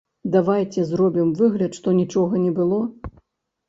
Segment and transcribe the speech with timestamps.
[0.35, 2.85] Давайце зробім выгляд, што нічога не было?